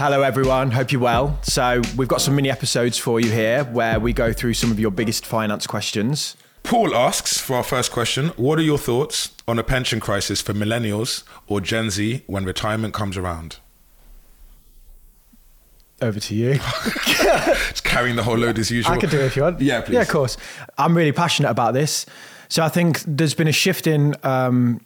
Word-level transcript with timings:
Hello, 0.00 0.22
everyone. 0.22 0.70
Hope 0.70 0.92
you're 0.92 1.00
well. 1.02 1.38
So, 1.42 1.82
we've 1.94 2.08
got 2.08 2.22
some 2.22 2.34
mini 2.34 2.50
episodes 2.50 2.96
for 2.96 3.20
you 3.20 3.30
here 3.30 3.64
where 3.64 4.00
we 4.00 4.14
go 4.14 4.32
through 4.32 4.54
some 4.54 4.70
of 4.70 4.80
your 4.80 4.90
biggest 4.90 5.26
finance 5.26 5.66
questions. 5.66 6.38
Paul 6.62 6.94
asks 6.94 7.38
for 7.38 7.56
our 7.56 7.62
first 7.62 7.92
question 7.92 8.28
What 8.38 8.58
are 8.58 8.62
your 8.62 8.78
thoughts 8.78 9.32
on 9.46 9.58
a 9.58 9.62
pension 9.62 10.00
crisis 10.00 10.40
for 10.40 10.54
millennials 10.54 11.24
or 11.48 11.60
Gen 11.60 11.90
Z 11.90 12.22
when 12.26 12.46
retirement 12.46 12.94
comes 12.94 13.18
around? 13.18 13.58
Over 16.00 16.18
to 16.18 16.34
you. 16.34 16.54
Just 17.04 17.84
carrying 17.84 18.16
the 18.16 18.22
whole 18.22 18.38
load 18.38 18.58
as 18.58 18.70
usual. 18.70 18.94
I 18.94 18.96
can 18.96 19.10
do 19.10 19.20
it 19.20 19.26
if 19.26 19.36
you 19.36 19.42
want. 19.42 19.60
Yeah, 19.60 19.82
please. 19.82 19.96
Yeah, 19.96 20.00
of 20.00 20.08
course. 20.08 20.38
I'm 20.78 20.96
really 20.96 21.12
passionate 21.12 21.50
about 21.50 21.74
this. 21.74 22.06
So, 22.48 22.64
I 22.64 22.70
think 22.70 23.02
there's 23.06 23.34
been 23.34 23.48
a 23.48 23.52
shift 23.52 23.86
in 23.86 24.16
um, 24.22 24.80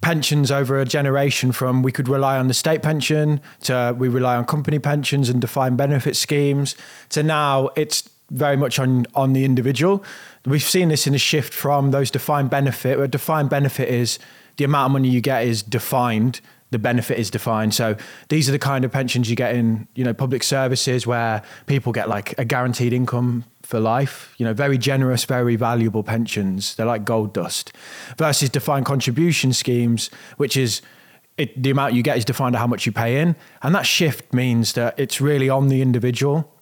pensions 0.00 0.50
over 0.50 0.80
a 0.80 0.84
generation 0.84 1.52
from 1.52 1.82
we 1.82 1.92
could 1.92 2.08
rely 2.08 2.38
on 2.38 2.48
the 2.48 2.54
state 2.54 2.82
pension 2.82 3.40
to 3.60 3.94
we 3.98 4.08
rely 4.08 4.36
on 4.36 4.44
company 4.44 4.78
pensions 4.78 5.28
and 5.28 5.40
defined 5.40 5.76
benefit 5.76 6.16
schemes 6.16 6.74
to 7.10 7.22
now 7.22 7.68
it's 7.76 8.08
very 8.30 8.56
much 8.56 8.78
on 8.78 9.06
on 9.14 9.32
the 9.32 9.44
individual. 9.44 10.02
We've 10.46 10.62
seen 10.62 10.88
this 10.88 11.06
in 11.06 11.14
a 11.14 11.18
shift 11.18 11.52
from 11.52 11.90
those 11.90 12.10
defined 12.10 12.50
benefit. 12.50 12.96
Where 12.98 13.08
defined 13.08 13.50
benefit 13.50 13.88
is 13.88 14.18
the 14.56 14.64
amount 14.64 14.86
of 14.86 14.92
money 14.92 15.08
you 15.08 15.20
get 15.20 15.44
is 15.44 15.62
defined. 15.62 16.40
The 16.70 16.78
benefit 16.78 17.18
is 17.18 17.30
defined. 17.30 17.74
So 17.74 17.96
these 18.28 18.48
are 18.48 18.52
the 18.52 18.58
kind 18.58 18.84
of 18.84 18.92
pensions 18.92 19.28
you 19.28 19.36
get 19.36 19.54
in, 19.54 19.88
you 19.94 20.04
know, 20.04 20.14
public 20.14 20.42
services 20.42 21.06
where 21.06 21.42
people 21.66 21.92
get 21.92 22.08
like 22.08 22.38
a 22.38 22.44
guaranteed 22.44 22.92
income 22.92 23.44
for 23.62 23.80
life. 23.80 24.34
You 24.38 24.46
know, 24.46 24.54
very 24.54 24.78
generous, 24.78 25.24
very 25.24 25.56
valuable 25.56 26.02
pensions. 26.02 26.76
They're 26.76 26.86
like 26.86 27.04
gold 27.04 27.34
dust. 27.34 27.72
Versus 28.18 28.48
defined 28.50 28.86
contribution 28.86 29.52
schemes, 29.52 30.10
which 30.36 30.56
is 30.56 30.80
it, 31.36 31.60
the 31.60 31.70
amount 31.70 31.94
you 31.94 32.02
get 32.02 32.18
is 32.18 32.24
defined 32.24 32.54
at 32.54 32.58
how 32.58 32.66
much 32.66 32.86
you 32.86 32.92
pay 32.92 33.20
in, 33.20 33.34
and 33.62 33.74
that 33.74 33.86
shift 33.86 34.34
means 34.34 34.74
that 34.74 34.98
it's 34.98 35.20
really 35.20 35.48
on 35.48 35.68
the 35.68 35.80
individual 35.80 36.52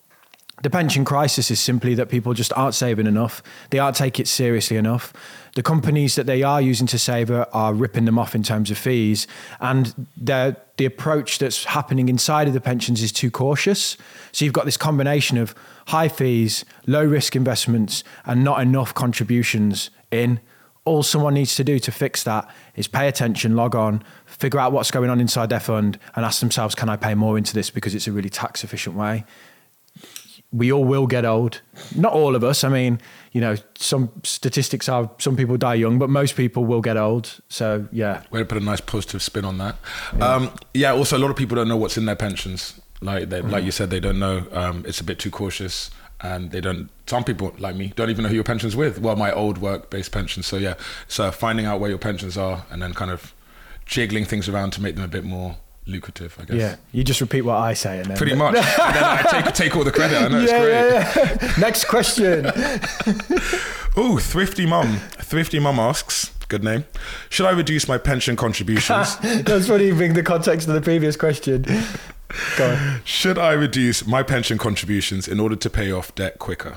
the 0.63 0.71
pension 0.71 1.05
crisis 1.05 1.51
is 1.51 1.61
simply 1.61 1.95
that 1.95 2.09
people 2.09 2.35
just 2.35 2.53
aren't 2.55 2.75
saving 2.75 3.07
enough. 3.07 3.43
They 3.71 3.79
aren't 3.79 3.97
taking 3.97 4.25
it 4.25 4.27
seriously 4.27 4.77
enough. 4.77 5.13
The 5.55 5.63
companies 5.63 6.17
that 6.17 6.27
they 6.27 6.43
are 6.43 6.61
using 6.61 6.87
to 6.89 6.99
save 6.99 7.31
are, 7.31 7.75
ripping 7.75 8.07
them 8.07 8.19
off 8.19 8.35
in 8.35 8.43
terms 8.43 8.71
of 8.71 8.79
fees. 8.79 9.27
And 9.61 10.09
the, 10.17 10.57
the 10.77 10.85
approach 10.85 11.39
that's 11.39 11.65
happening 11.65 12.09
inside 12.09 12.49
of 12.49 12.55
the 12.55 12.61
pensions 12.61 13.03
is 13.03 13.13
too 13.13 13.31
cautious. 13.31 13.97
So 14.33 14.45
you've 14.45 14.55
got 14.55 14.65
this 14.65 14.77
combination 14.77 15.39
of 15.39 15.55
high 15.87 16.09
fees, 16.09 16.65
low 16.87 17.05
risk 17.05 17.37
investments, 17.37 18.03
and 18.27 18.43
not 18.43 18.61
enough 18.61 18.95
contributions 18.95 19.91
in. 20.11 20.41
All 20.85 21.03
someone 21.03 21.35
needs 21.35 21.55
to 21.57 21.65
do 21.65 21.79
to 21.81 21.93
fix 21.93 22.25
that 22.25 22.49
is 22.75 22.89
pay 22.89 23.09
attention, 23.09 23.55
log 23.55 23.75
on, 23.75 24.03
figure 24.25 24.59
out 24.59 24.73
what's 24.73 24.91
going 24.91 25.11
on 25.11 25.21
inside 25.21 25.51
their 25.51 25.61
fund, 25.61 25.99
and 26.17 26.25
ask 26.25 26.41
themselves, 26.41 26.75
can 26.75 26.89
I 26.89 26.97
pay 26.97 27.15
more 27.15 27.37
into 27.37 27.55
this 27.55 27.71
because 27.71 27.95
it's 27.95 28.07
a 28.07 28.13
really 28.13 28.31
tax 28.31 28.65
efficient 28.65 28.97
way? 28.97 29.25
We 30.53 30.73
all 30.73 30.85
will 30.85 31.07
get 31.07 31.25
old. 31.25 31.61
Not 31.95 32.13
all 32.13 32.35
of 32.35 32.43
us. 32.43 32.65
I 32.65 32.69
mean, 32.69 33.01
you 33.33 33.41
know, 33.41 33.57
some 33.77 34.11
statistics 34.23 34.89
are 34.89 35.11
some 35.19 35.37
people 35.37 35.57
die 35.57 35.75
young, 35.75 35.99
but 35.99 36.09
most 36.09 36.37
people 36.37 36.65
will 36.65 36.81
get 36.81 36.97
old. 36.97 37.41
So 37.49 37.87
yeah. 37.93 38.23
Way 38.31 38.41
to 38.41 38.47
put 38.47 38.59
a 38.59 38.65
nice 38.65 38.81
positive 38.81 39.23
spin 39.23 39.45
on 39.45 39.59
that. 39.59 39.77
Yeah. 40.17 40.35
Um, 40.35 40.51
yeah 40.75 40.93
also, 40.93 41.19
a 41.19 41.21
lot 41.21 41.31
of 41.31 41.37
people 41.37 41.57
don't 41.57 41.69
know 41.69 41.77
what's 41.77 41.99
in 41.99 42.07
their 42.07 42.17
pensions. 42.17 42.81
Like 43.01 43.29
they, 43.29 43.43
mm. 43.43 43.51
like 43.51 43.65
you 43.65 43.71
said, 43.71 43.91
they 43.91 44.01
don't 44.01 44.19
know. 44.19 44.47
Um, 44.53 44.85
it's 44.87 45.01
a 45.01 45.05
bit 45.05 45.19
too 45.19 45.31
cautious, 45.31 45.91
and 46.21 46.51
they 46.51 46.61
don't. 46.61 46.91
Some 47.07 47.25
people 47.25 47.55
like 47.59 47.77
me 47.77 47.93
don't 47.95 48.11
even 48.11 48.25
know 48.25 48.29
who 48.29 48.35
your 48.35 48.45
pension's 48.45 48.75
with. 48.75 49.01
Well, 49.01 49.17
my 49.17 49.31
old 49.31 49.59
work-based 49.59 50.11
pension. 50.11 50.43
So 50.43 50.57
yeah, 50.57 50.75
so 51.07 51.31
finding 51.31 51.67
out 51.67 51.79
where 51.79 51.91
your 51.91 51.99
pensions 51.99 52.37
are, 52.37 52.65
and 52.71 52.83
then 52.83 52.95
kind 52.95 53.11
of 53.11 53.35
jiggling 53.87 54.25
things 54.25 54.49
around 54.49 54.73
to 54.73 54.83
make 54.83 54.97
them 54.97 55.05
a 55.05 55.09
bit 55.09 55.25
more 55.25 55.57
lucrative, 55.89 56.37
I 56.41 56.45
guess. 56.45 56.57
Yeah, 56.57 56.77
you 56.93 57.03
just 57.03 57.21
repeat 57.21 57.43
what 57.43 57.57
I 57.57 57.75
say, 57.75 57.99
and 57.99 58.11
then 58.11 58.17
pretty 58.17 58.35
much. 58.45 58.57
and 58.57 58.95
then 58.95 59.05
I 59.05 59.23
take 59.31 59.55
take 59.55 59.77
all 59.77 59.85
the 59.85 59.91
credit. 59.93 60.19
I 60.19 60.29
know 60.29 60.39
yeah, 60.39 60.45
it's 60.45 61.17
great. 61.17 61.41
Yeah, 61.41 61.49
yeah. 61.49 61.55
Next 61.61 61.85
question. 61.87 62.47
oh, 63.97 64.19
thrifty 64.21 64.67
mum. 64.67 64.99
Thrifty 65.19 65.59
mum 65.59 65.79
asks. 65.79 66.33
Good 66.49 66.65
name. 66.65 66.85
Should 67.29 67.47
I 67.47 67.51
reduce 67.51 67.89
my 67.89 67.99
pension 67.99 68.35
contributions? 68.35 69.17
That's 69.19 69.69
funny, 69.69 69.93
being 69.93 70.15
the 70.15 70.23
context 70.23 70.67
of 70.67 70.75
the 70.75 70.81
previous 70.81 71.15
question. 71.15 71.67
Go 72.57 72.71
on. 72.71 73.01
Should 73.05 73.39
I 73.39 73.53
reduce 73.53 74.07
my 74.07 74.23
pension 74.23 74.57
contributions 74.57 75.29
in 75.29 75.41
order 75.41 75.57
to 75.57 75.69
pay 75.69 75.93
off 75.93 76.15
debt 76.15 76.39
quicker? 76.39 76.77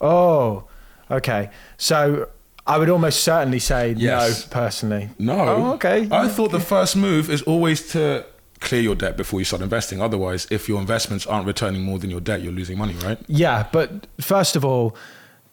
Oh, 0.00 0.64
okay. 1.10 1.50
So 1.76 2.28
I 2.66 2.78
would 2.78 2.88
almost 2.88 3.22
certainly 3.22 3.58
say 3.58 3.92
yes. 3.92 4.46
no, 4.46 4.50
personally. 4.50 5.10
No. 5.18 5.38
Oh, 5.38 5.72
okay. 5.74 6.08
I 6.10 6.28
thought 6.28 6.50
the 6.50 6.60
first 6.60 6.96
move 6.96 7.28
is 7.28 7.42
always 7.42 7.92
to 7.92 8.24
clear 8.60 8.80
your 8.80 8.94
debt 8.94 9.16
before 9.16 9.40
you 9.40 9.44
start 9.44 9.62
investing. 9.62 10.00
Otherwise, 10.00 10.46
if 10.50 10.68
your 10.68 10.80
investments 10.80 11.26
aren't 11.26 11.46
returning 11.46 11.82
more 11.82 11.98
than 11.98 12.10
your 12.10 12.20
debt, 12.20 12.42
you're 12.42 12.52
losing 12.52 12.78
money, 12.78 12.94
right? 12.94 13.18
Yeah, 13.26 13.66
but 13.72 14.06
first 14.20 14.56
of 14.56 14.64
all, 14.64 14.96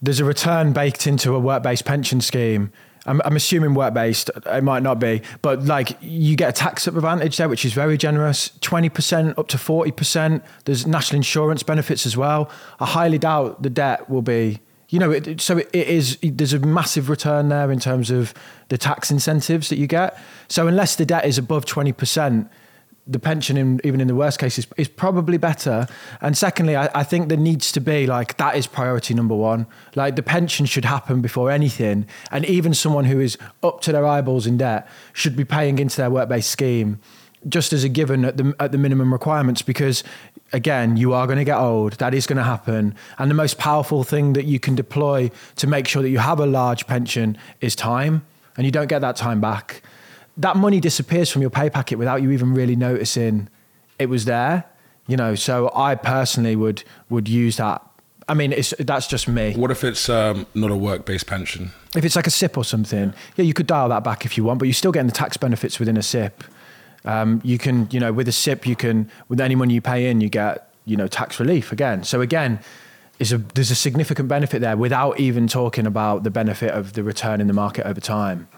there's 0.00 0.20
a 0.20 0.24
return 0.24 0.72
baked 0.72 1.06
into 1.06 1.34
a 1.34 1.38
work-based 1.38 1.84
pension 1.84 2.20
scheme. 2.20 2.72
I'm, 3.04 3.20
I'm 3.24 3.36
assuming 3.36 3.74
work-based. 3.74 4.30
It 4.46 4.64
might 4.64 4.82
not 4.82 4.98
be, 5.00 5.22
but 5.42 5.64
like 5.64 5.96
you 6.00 6.36
get 6.36 6.48
a 6.48 6.52
tax 6.52 6.86
advantage 6.86 7.36
there, 7.36 7.48
which 7.48 7.64
is 7.64 7.72
very 7.72 7.96
generous. 7.96 8.52
Twenty 8.60 8.88
percent 8.88 9.36
up 9.38 9.48
to 9.48 9.58
forty 9.58 9.90
percent. 9.90 10.44
There's 10.64 10.86
national 10.86 11.16
insurance 11.16 11.62
benefits 11.62 12.06
as 12.06 12.16
well. 12.16 12.48
I 12.78 12.86
highly 12.86 13.18
doubt 13.18 13.62
the 13.62 13.70
debt 13.70 14.08
will 14.08 14.22
be 14.22 14.60
you 14.92 14.98
know, 14.98 15.10
it, 15.10 15.40
so 15.40 15.56
it 15.56 15.74
is. 15.74 16.18
There's 16.22 16.52
a 16.52 16.58
massive 16.58 17.08
return 17.08 17.48
there 17.48 17.72
in 17.72 17.80
terms 17.80 18.10
of 18.10 18.34
the 18.68 18.76
tax 18.76 19.10
incentives 19.10 19.70
that 19.70 19.78
you 19.78 19.86
get. 19.86 20.20
So 20.48 20.68
unless 20.68 20.96
the 20.96 21.06
debt 21.06 21.24
is 21.24 21.38
above 21.38 21.64
twenty 21.64 21.92
percent, 21.92 22.50
the 23.06 23.18
pension, 23.18 23.56
in, 23.56 23.80
even 23.82 24.00
in 24.00 24.06
the 24.06 24.14
worst 24.14 24.38
case, 24.38 24.58
is, 24.58 24.66
is 24.76 24.88
probably 24.88 25.36
better. 25.36 25.88
And 26.20 26.36
secondly, 26.38 26.76
I, 26.76 26.88
I, 26.94 27.02
think 27.02 27.28
there 27.28 27.38
needs 27.38 27.72
to 27.72 27.80
be 27.80 28.06
like 28.06 28.36
that 28.36 28.56
is 28.56 28.68
priority 28.68 29.12
number 29.12 29.34
one. 29.34 29.66
Like 29.96 30.14
the 30.14 30.22
pension 30.22 30.66
should 30.66 30.84
happen 30.84 31.20
before 31.20 31.50
anything. 31.50 32.06
And 32.30 32.44
even 32.44 32.74
someone 32.74 33.06
who 33.06 33.18
is 33.18 33.36
up 33.62 33.80
to 33.82 33.92
their 33.92 34.06
eyeballs 34.06 34.46
in 34.46 34.56
debt 34.58 34.88
should 35.12 35.36
be 35.36 35.44
paying 35.44 35.80
into 35.80 35.96
their 35.96 36.10
work 36.10 36.28
based 36.28 36.50
scheme 36.50 37.00
just 37.48 37.72
as 37.72 37.82
a 37.82 37.88
given 37.88 38.24
at 38.24 38.36
the 38.36 38.54
at 38.60 38.70
the 38.70 38.78
minimum 38.78 39.12
requirements 39.12 39.62
because 39.62 40.04
again 40.52 40.96
you 40.96 41.12
are 41.12 41.26
going 41.26 41.38
to 41.38 41.44
get 41.44 41.56
old 41.56 41.94
that 41.94 42.14
is 42.14 42.24
going 42.24 42.36
to 42.36 42.44
happen 42.44 42.94
and 43.18 43.28
the 43.28 43.34
most 43.34 43.58
powerful 43.58 44.04
thing 44.04 44.34
that 44.34 44.44
you 44.44 44.60
can 44.60 44.76
deploy 44.76 45.28
to 45.56 45.66
make 45.66 45.88
sure 45.88 46.02
that 46.02 46.10
you 46.10 46.18
have 46.18 46.38
a 46.38 46.46
large 46.46 46.86
pension 46.86 47.36
is 47.60 47.74
time 47.74 48.24
and 48.56 48.64
you 48.64 48.70
don't 48.70 48.86
get 48.86 49.00
that 49.00 49.16
time 49.16 49.40
back 49.40 49.82
that 50.36 50.56
money 50.56 50.80
disappears 50.80 51.30
from 51.30 51.42
your 51.42 51.50
pay 51.50 51.70
packet 51.70 51.96
without 51.96 52.22
you 52.22 52.30
even 52.30 52.54
really 52.54 52.76
noticing 52.76 53.48
it 53.98 54.06
was 54.06 54.24
there. 54.24 54.64
You 55.06 55.16
know, 55.16 55.34
so 55.34 55.70
I 55.74 55.94
personally 55.94 56.56
would 56.56 56.84
would 57.10 57.28
use 57.28 57.56
that. 57.56 57.84
I 58.28 58.34
mean, 58.34 58.52
it's 58.52 58.72
that's 58.78 59.08
just 59.08 59.26
me. 59.28 59.54
What 59.54 59.70
if 59.70 59.82
it's 59.82 60.08
um, 60.08 60.46
not 60.54 60.70
a 60.70 60.76
work 60.76 61.04
based 61.04 61.26
pension? 61.26 61.72
If 61.96 62.04
it's 62.04 62.16
like 62.16 62.26
a 62.26 62.30
SIPP 62.30 62.56
or 62.56 62.64
something, 62.64 63.12
yeah, 63.36 63.44
you 63.44 63.52
could 63.52 63.66
dial 63.66 63.88
that 63.88 64.04
back 64.04 64.24
if 64.24 64.36
you 64.36 64.44
want, 64.44 64.58
but 64.58 64.66
you're 64.66 64.74
still 64.74 64.92
getting 64.92 65.08
the 65.08 65.12
tax 65.12 65.36
benefits 65.36 65.78
within 65.78 65.96
a 65.96 66.02
SIPP. 66.02 66.44
Um, 67.04 67.40
you 67.44 67.58
can, 67.58 67.88
you 67.90 67.98
know, 67.98 68.12
with 68.12 68.28
a 68.28 68.32
SIPP, 68.32 68.66
you 68.66 68.76
can 68.76 69.10
with 69.28 69.40
any 69.40 69.56
money 69.56 69.74
you 69.74 69.80
pay 69.80 70.08
in, 70.08 70.20
you 70.20 70.28
get, 70.28 70.72
you 70.84 70.96
know, 70.96 71.08
tax 71.08 71.40
relief 71.40 71.72
again. 71.72 72.04
So 72.04 72.20
again, 72.20 72.60
a 73.20 73.38
there's 73.38 73.70
a 73.70 73.74
significant 73.74 74.28
benefit 74.28 74.60
there 74.60 74.76
without 74.76 75.20
even 75.20 75.46
talking 75.46 75.86
about 75.86 76.22
the 76.24 76.30
benefit 76.30 76.70
of 76.70 76.94
the 76.94 77.02
return 77.02 77.40
in 77.40 77.46
the 77.48 77.52
market 77.52 77.86
over 77.86 78.00
time. 78.00 78.48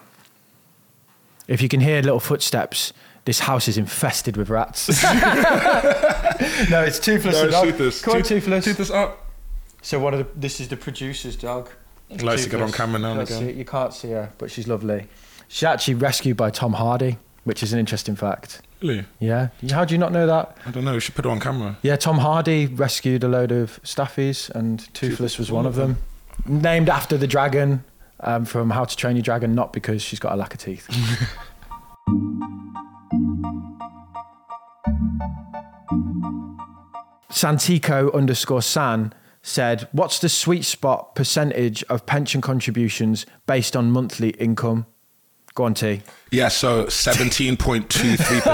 If 1.46 1.60
you 1.60 1.68
can 1.68 1.80
hear 1.80 2.00
little 2.02 2.20
footsteps, 2.20 2.92
this 3.24 3.40
house 3.40 3.68
is 3.68 3.78
infested 3.78 4.36
with 4.36 4.50
rats. 4.50 4.88
no, 5.04 6.82
it's 6.82 6.98
toothless. 6.98 7.34
No, 7.34 7.50
dog. 7.50 7.64
toothless. 7.64 8.02
Come 8.02 8.16
on, 8.16 8.22
toothless. 8.22 8.64
Toothless 8.64 8.90
up. 8.90 9.26
So 9.82 9.98
one 9.98 10.14
of 10.14 10.18
the 10.18 10.26
this 10.38 10.60
is 10.60 10.68
the 10.68 10.76
producer's 10.76 11.36
dog. 11.36 11.70
Likes 12.22 12.44
to 12.44 12.50
get 12.50 12.60
on 12.60 12.72
camera 12.72 12.98
now 12.98 13.12
and 13.12 13.22
again. 13.22 13.56
You 13.56 13.64
can't 13.64 13.92
see 13.92 14.10
her, 14.10 14.30
but 14.38 14.50
she's 14.50 14.68
lovely. 14.68 15.08
She's 15.48 15.64
actually 15.64 15.94
rescued 15.94 16.36
by 16.36 16.50
Tom 16.50 16.74
Hardy, 16.74 17.18
which 17.44 17.62
is 17.62 17.72
an 17.72 17.78
interesting 17.78 18.14
fact. 18.16 18.60
Really? 18.80 19.04
Yeah. 19.18 19.48
How 19.70 19.84
do 19.84 19.94
you 19.94 19.98
not 19.98 20.12
know 20.12 20.26
that? 20.26 20.56
I 20.66 20.70
don't 20.70 20.84
know. 20.84 20.94
We 20.94 21.00
should 21.00 21.14
put 21.14 21.24
her 21.24 21.30
on 21.30 21.40
camera. 21.40 21.78
Yeah, 21.82 21.96
Tom 21.96 22.18
Hardy 22.18 22.66
rescued 22.66 23.24
a 23.24 23.28
load 23.28 23.52
of 23.52 23.80
staffies, 23.82 24.50
and 24.50 24.92
Toothless 24.94 25.38
was 25.38 25.50
one 25.50 25.66
of 25.66 25.74
them. 25.74 25.98
Named 26.46 26.88
after 26.88 27.16
the 27.16 27.26
dragon 27.26 27.84
um, 28.20 28.44
from 28.44 28.70
How 28.70 28.84
to 28.84 28.96
Train 28.96 29.16
Your 29.16 29.22
Dragon, 29.22 29.54
not 29.54 29.72
because 29.72 30.02
she's 30.02 30.18
got 30.18 30.32
a 30.32 30.36
lack 30.36 30.54
of 30.54 30.60
teeth. 30.60 30.88
Santico 37.30 38.14
underscore 38.14 38.62
San 38.62 39.12
said, 39.42 39.88
What's 39.92 40.18
the 40.20 40.28
sweet 40.28 40.64
spot 40.64 41.14
percentage 41.14 41.82
of 41.84 42.06
pension 42.06 42.40
contributions 42.40 43.26
based 43.46 43.76
on 43.76 43.90
monthly 43.90 44.30
income? 44.30 44.86
Go 45.54 45.62
on, 45.62 45.74
T. 45.74 46.02
Yeah, 46.32 46.48
so 46.48 46.86
17.23%. 46.86 48.44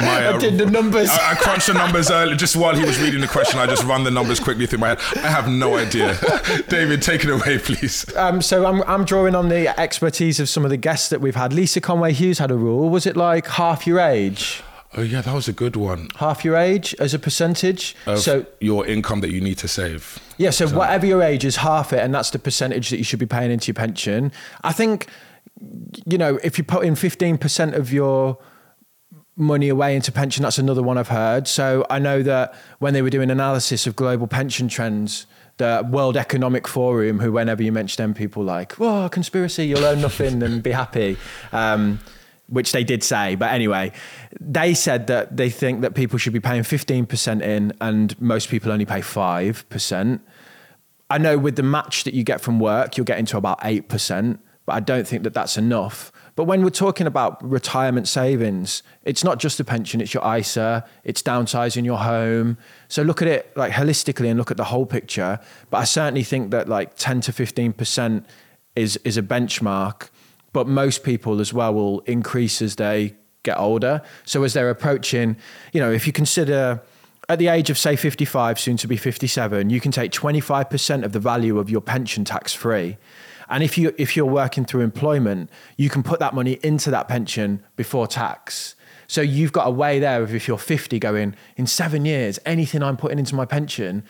My, 0.00 0.26
uh, 0.26 0.34
I 0.34 0.38
did 0.38 0.58
the 0.58 0.66
numbers. 0.66 1.08
I, 1.08 1.30
I, 1.30 1.34
crunched 1.36 1.68
the 1.68 1.74
numbers 1.74 2.10
early, 2.10 2.34
just 2.36 2.56
while 2.56 2.74
he 2.74 2.84
was 2.84 3.00
reading 3.00 3.20
the 3.20 3.28
question. 3.28 3.60
I 3.60 3.66
just 3.66 3.84
run 3.84 4.02
the 4.02 4.10
numbers 4.10 4.40
quickly 4.40 4.66
through 4.66 4.80
my 4.80 4.88
head. 4.88 4.98
I 5.18 5.28
have 5.28 5.48
no 5.48 5.76
idea. 5.76 6.18
David, 6.68 7.02
take 7.02 7.22
it 7.22 7.30
away, 7.30 7.58
please. 7.58 8.04
Um, 8.16 8.42
so 8.42 8.66
I'm, 8.66 8.82
I'm 8.88 9.04
drawing 9.04 9.36
on 9.36 9.48
the 9.48 9.78
expertise 9.78 10.40
of 10.40 10.48
some 10.48 10.64
of 10.64 10.70
the 10.70 10.76
guests 10.76 11.08
that 11.10 11.20
we've 11.20 11.36
had. 11.36 11.52
Lisa 11.52 11.80
Conway 11.80 12.12
Hughes 12.12 12.40
had 12.40 12.50
a 12.50 12.56
rule. 12.56 12.90
Was 12.90 13.06
it 13.06 13.16
like 13.16 13.46
half 13.46 13.86
your 13.86 14.00
age? 14.00 14.64
Oh 14.96 15.02
yeah, 15.02 15.20
that 15.20 15.32
was 15.32 15.46
a 15.46 15.52
good 15.52 15.76
one. 15.76 16.08
half 16.16 16.44
your 16.44 16.56
age 16.56 16.96
as 16.98 17.14
a 17.14 17.18
percentage. 17.20 17.94
Of 18.06 18.18
so 18.18 18.44
your 18.58 18.84
income 18.84 19.20
that 19.20 19.30
you 19.30 19.40
need 19.40 19.58
to 19.58 19.68
save. 19.68 20.18
yeah, 20.36 20.50
so 20.50 20.66
whatever 20.68 21.06
your 21.06 21.22
age 21.22 21.44
is 21.44 21.56
half 21.56 21.92
it, 21.92 22.00
and 22.00 22.12
that's 22.12 22.30
the 22.30 22.40
percentage 22.40 22.90
that 22.90 22.96
you 22.96 23.04
should 23.04 23.20
be 23.20 23.26
paying 23.26 23.52
into 23.52 23.68
your 23.68 23.74
pension. 23.74 24.32
I 24.64 24.72
think, 24.72 25.06
you 26.06 26.18
know, 26.18 26.38
if 26.42 26.58
you 26.58 26.64
put 26.64 26.84
in 26.84 26.94
fifteen 26.94 27.38
percent 27.38 27.74
of 27.74 27.92
your 27.92 28.38
money 29.36 29.68
away 29.68 29.96
into 29.96 30.12
pension, 30.12 30.42
that's 30.42 30.58
another 30.58 30.82
one 30.82 30.98
I've 30.98 31.08
heard. 31.08 31.48
So 31.48 31.86
I 31.88 31.98
know 31.98 32.22
that 32.22 32.54
when 32.78 32.94
they 32.94 33.02
were 33.02 33.10
doing 33.10 33.30
analysis 33.30 33.86
of 33.86 33.96
global 33.96 34.26
pension 34.26 34.68
trends. 34.68 35.26
The 35.56 35.86
World 35.90 36.16
Economic 36.16 36.66
Forum, 36.66 37.18
who 37.18 37.32
whenever 37.32 37.62
you 37.62 37.70
mention 37.70 38.02
them, 38.02 38.14
people 38.14 38.42
like, 38.42 38.72
"Whoa, 38.72 39.10
conspiracy! 39.10 39.66
You'll 39.66 39.84
own 39.84 40.00
nothing 40.00 40.42
and 40.42 40.62
be 40.62 40.70
happy," 40.70 41.18
um, 41.52 42.00
which 42.48 42.72
they 42.72 42.82
did 42.82 43.04
say. 43.04 43.34
But 43.34 43.52
anyway, 43.52 43.92
they 44.40 44.72
said 44.72 45.06
that 45.08 45.36
they 45.36 45.50
think 45.50 45.82
that 45.82 45.94
people 45.94 46.18
should 46.18 46.32
be 46.32 46.40
paying 46.40 46.62
fifteen 46.62 47.04
percent 47.04 47.42
in, 47.42 47.74
and 47.78 48.18
most 48.22 48.48
people 48.48 48.72
only 48.72 48.86
pay 48.86 49.02
five 49.02 49.68
percent. 49.68 50.22
I 51.10 51.18
know 51.18 51.36
with 51.36 51.56
the 51.56 51.64
match 51.64 52.04
that 52.04 52.14
you 52.14 52.22
get 52.22 52.40
from 52.40 52.60
work, 52.60 52.96
you're 52.96 53.04
getting 53.04 53.26
to 53.26 53.36
about 53.36 53.60
8%, 53.60 54.38
but 54.70 54.76
I 54.76 54.80
don't 54.80 55.04
think 55.04 55.24
that 55.24 55.34
that's 55.34 55.56
enough. 55.56 56.12
But 56.36 56.44
when 56.44 56.62
we're 56.62 56.70
talking 56.70 57.08
about 57.08 57.42
retirement 57.42 58.06
savings, 58.06 58.84
it's 59.02 59.24
not 59.24 59.40
just 59.40 59.58
a 59.58 59.64
pension, 59.64 60.00
it's 60.00 60.14
your 60.14 60.24
ISA, 60.36 60.84
it's 61.02 61.24
downsizing 61.24 61.84
your 61.84 61.98
home. 61.98 62.56
So 62.86 63.02
look 63.02 63.20
at 63.20 63.26
it 63.26 63.50
like 63.56 63.72
holistically 63.72 64.28
and 64.28 64.38
look 64.38 64.52
at 64.52 64.56
the 64.56 64.66
whole 64.66 64.86
picture. 64.86 65.40
But 65.70 65.78
I 65.78 65.84
certainly 65.84 66.22
think 66.22 66.52
that 66.52 66.68
like 66.68 66.94
10 66.94 67.20
to 67.22 67.32
15% 67.32 68.24
is, 68.76 68.96
is 68.98 69.16
a 69.16 69.22
benchmark. 69.22 70.10
But 70.52 70.68
most 70.68 71.02
people 71.02 71.40
as 71.40 71.52
well 71.52 71.74
will 71.74 71.98
increase 72.02 72.62
as 72.62 72.76
they 72.76 73.16
get 73.42 73.58
older. 73.58 74.02
So 74.24 74.44
as 74.44 74.52
they're 74.52 74.70
approaching, 74.70 75.36
you 75.72 75.80
know, 75.80 75.90
if 75.90 76.06
you 76.06 76.12
consider 76.12 76.80
at 77.28 77.40
the 77.40 77.48
age 77.48 77.70
of 77.70 77.78
say 77.78 77.96
55 77.96 78.60
soon 78.60 78.76
to 78.76 78.88
be 78.88 78.96
57 78.96 79.70
you 79.70 79.80
can 79.80 79.92
take 79.92 80.10
25% 80.10 81.04
of 81.04 81.12
the 81.12 81.20
value 81.20 81.60
of 81.60 81.70
your 81.70 81.80
pension 81.80 82.24
tax 82.24 82.52
free 82.52 82.98
and 83.50 83.62
if 83.62 83.76
you 83.76 83.94
if 83.98 84.16
you're 84.16 84.26
working 84.26 84.64
through 84.64 84.80
employment 84.80 85.50
you 85.76 85.90
can 85.90 86.02
put 86.02 86.18
that 86.20 86.34
money 86.34 86.58
into 86.62 86.90
that 86.90 87.08
pension 87.08 87.62
before 87.76 88.06
tax 88.06 88.74
so 89.06 89.20
you've 89.20 89.52
got 89.52 89.66
a 89.66 89.70
way 89.70 89.98
there 89.98 90.22
of 90.22 90.34
if 90.34 90.46
you're 90.46 90.58
50 90.58 90.98
going 90.98 91.34
in 91.56 91.66
7 91.66 92.04
years 92.04 92.38
anything 92.46 92.82
I'm 92.82 92.96
putting 92.96 93.18
into 93.18 93.34
my 93.34 93.44
pension 93.44 94.04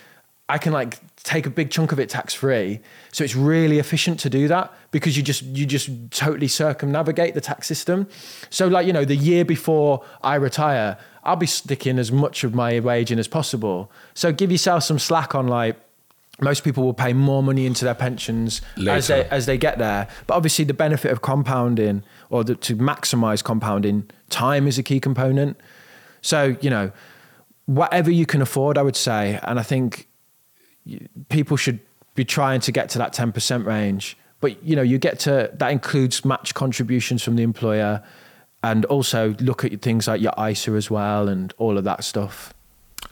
I 0.51 0.59
can 0.59 0.73
like 0.73 0.99
take 1.23 1.47
a 1.47 1.51
big 1.51 1.71
chunk 1.71 1.93
of 1.93 2.01
it 2.01 2.09
tax 2.09 2.35
free. 2.35 2.81
So 3.13 3.23
it's 3.23 3.37
really 3.37 3.79
efficient 3.79 4.19
to 4.21 4.31
do 4.31 4.49
that 4.49 4.73
because 4.91 5.17
you 5.17 5.23
just 5.23 5.43
you 5.43 5.65
just 5.65 5.89
totally 6.11 6.49
circumnavigate 6.49 7.35
the 7.35 7.41
tax 7.41 7.69
system. 7.69 8.09
So 8.51 8.67
like 8.67 8.87
you 8.87 8.93
know 8.93 9.05
the 9.05 9.17
year 9.17 9.45
before 9.45 10.05
I 10.23 10.35
retire, 10.35 10.99
I'll 11.23 11.37
be 11.37 11.47
sticking 11.47 11.99
as 11.99 12.11
much 12.11 12.43
of 12.43 12.53
my 12.53 12.81
wage 12.81 13.13
in 13.13 13.19
as 13.19 13.29
possible. 13.29 13.93
So 14.15 14.33
give 14.33 14.51
yourself 14.51 14.83
some 14.83 14.99
slack 14.99 15.35
on 15.37 15.47
like 15.47 15.77
most 16.41 16.65
people 16.65 16.85
will 16.85 16.95
pay 16.95 17.13
more 17.13 17.43
money 17.43 17.67
into 17.67 17.85
their 17.85 17.95
pensions 17.95 18.63
as 18.89 19.09
they 19.09 19.25
as 19.29 19.47
they 19.47 19.59
get 19.59 19.79
there. 19.79 20.09
But 20.27 20.35
obviously 20.35 20.65
the 20.65 20.75
benefit 20.75 21.11
of 21.11 21.23
compounding 21.23 22.03
or 22.31 22.45
the, 22.45 22.55
to 22.57 22.77
maximize 22.77 23.43
compounding, 23.43 24.11
time 24.29 24.67
is 24.67 24.79
a 24.79 24.83
key 24.83 25.01
component. 25.01 25.59
So, 26.23 26.57
you 26.61 26.71
know, 26.71 26.93
whatever 27.67 28.11
you 28.11 28.27
can 28.27 28.43
afford, 28.43 28.77
I 28.77 28.83
would 28.83 28.97
say, 28.97 29.39
and 29.45 29.59
I 29.59 29.63
think 29.63 30.09
people 31.29 31.57
should 31.57 31.81
be 32.15 32.25
trying 32.25 32.61
to 32.61 32.73
get 32.73 32.89
to 32.91 32.99
that 32.99 33.15
10% 33.15 33.65
range. 33.65 34.17
But, 34.41 34.63
you 34.65 34.75
know, 34.75 34.83
you 34.83 34.99
get 34.99 35.19
to 35.21 35.51
that 35.55 35.71
includes 35.71 36.25
match 36.25 36.55
contributions 36.55 37.23
from 37.23 37.37
the 37.37 37.43
employer 37.43 38.03
and 38.63 38.85
also 38.87 39.35
look 39.41 39.65
at 39.65 39.81
things 39.83 40.09
like 40.09 40.21
your 40.21 40.33
ISA 40.39 40.73
as 40.73 40.91
well 40.91 41.29
and 41.29 41.53
all 41.59 41.79
of 41.79 41.85
that 41.85 42.05
stuff. 42.05 42.55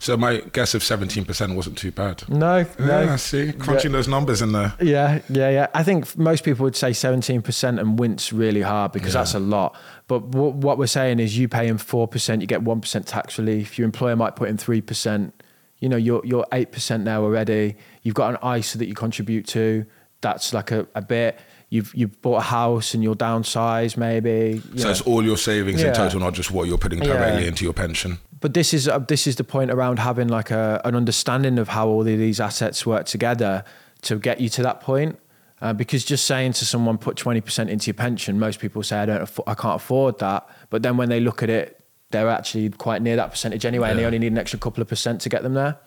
So 0.01 0.15
my 0.15 0.37
guess 0.53 0.73
of 0.73 0.83
seventeen 0.83 1.25
percent 1.25 1.55
wasn't 1.55 1.77
too 1.77 1.91
bad. 1.91 2.27
No, 2.29 2.65
no. 2.79 3.01
Yeah, 3.01 3.15
see, 3.17 3.51
crunching 3.51 3.91
those 3.91 4.07
numbers 4.07 4.41
in 4.41 4.53
there. 4.53 4.73
Yeah, 4.81 5.19
yeah, 5.29 5.49
yeah. 5.49 5.67
I 5.73 5.83
think 5.83 6.17
most 6.17 6.43
people 6.45 6.63
would 6.63 6.75
say 6.77 6.91
17% 6.91 7.79
and 7.79 7.99
wince 7.99 8.31
really 8.31 8.61
hard 8.61 8.93
because 8.93 9.11
that's 9.13 9.33
a 9.33 9.39
lot. 9.39 9.75
But 10.07 10.31
w- 10.31 10.53
what 10.53 10.77
we're 10.77 10.87
saying 10.87 11.19
is 11.19 11.37
you 11.37 11.49
pay 11.49 11.67
in 11.67 11.77
4%, 11.77 12.39
you 12.41 12.47
get 12.47 12.63
1% 12.63 13.05
tax 13.05 13.37
relief. 13.37 13.77
Your 13.77 13.85
employer 13.85 14.15
might 14.15 14.35
put 14.37 14.47
in 14.49 14.55
3%. 14.57 15.33
You 15.79 15.89
know, 15.89 15.97
you're, 15.97 16.21
you're 16.25 16.45
8% 16.51 17.01
now 17.03 17.21
already. 17.21 17.75
You've 18.01 18.15
got 18.15 18.41
an 18.41 18.57
ISA 18.57 18.77
that 18.77 18.87
you 18.87 18.93
contribute 18.95 19.47
to. 19.47 19.85
That's 20.21 20.53
like 20.53 20.71
a, 20.71 20.87
a 20.95 21.01
bit. 21.01 21.37
You've, 21.69 21.93
you've 21.93 22.21
bought 22.21 22.37
a 22.37 22.41
house 22.41 22.93
and 22.93 23.03
you're 23.03 23.15
downsized 23.15 23.95
maybe. 23.95 24.61
you 24.73 24.79
So 24.79 24.85
know. 24.85 24.91
it's 24.91 25.01
all 25.01 25.23
your 25.23 25.37
savings 25.37 25.81
Yeah. 25.81 25.89
in 25.89 25.93
total, 25.93 26.19
not 26.19 26.33
just 26.33 26.51
what 26.51 26.67
you're 26.67 26.77
putting 26.79 26.99
Yeah. 26.99 27.13
directly 27.13 27.47
into 27.47 27.63
your 27.63 27.73
pension. 27.73 28.17
But 28.39 28.53
this 28.53 28.73
is 28.73 28.87
uh, 28.87 28.99
this 28.99 29.27
is 29.27 29.35
the 29.35 29.43
point 29.43 29.71
around 29.71 29.99
having 29.99 30.27
like 30.27 30.51
a 30.51 30.81
an 30.85 30.95
understanding 30.95 31.59
of 31.59 31.69
how 31.69 31.87
all 31.87 32.01
of 32.01 32.05
these 32.05 32.39
assets 32.39 32.85
work 32.85 33.05
together 33.05 33.63
to 34.03 34.17
get 34.17 34.39
you 34.39 34.49
to 34.49 34.63
that 34.63 34.81
point. 34.81 35.19
Uh, 35.61 35.73
because 35.73 36.05
just 36.05 36.25
saying 36.25 36.53
to 36.53 36.65
someone 36.65 36.97
put 36.97 37.17
twenty 37.17 37.41
percent 37.41 37.69
into 37.69 37.87
your 37.87 37.93
pension, 37.95 38.39
most 38.39 38.59
people 38.59 38.81
say 38.81 38.99
I 38.99 39.05
don't, 39.05 39.21
affo- 39.21 39.43
I 39.45 39.55
can't 39.55 39.75
afford 39.75 40.19
that. 40.19 40.47
But 40.69 40.83
then 40.83 40.95
when 40.95 41.09
they 41.09 41.19
look 41.19 41.43
at 41.43 41.49
it, 41.49 41.83
they're 42.11 42.29
actually 42.29 42.69
quite 42.69 43.01
near 43.01 43.17
that 43.17 43.31
percentage 43.31 43.65
anyway, 43.65 43.89
and 43.89 43.99
they 43.99 44.05
only 44.05 44.19
need 44.19 44.31
an 44.31 44.37
extra 44.37 44.57
couple 44.57 44.81
of 44.81 44.87
percent 44.87 45.19
to 45.21 45.29
get 45.29 45.43
them 45.43 45.55
there. 45.55 45.77